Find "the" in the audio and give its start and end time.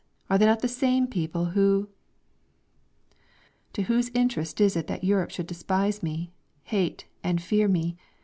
0.61-0.67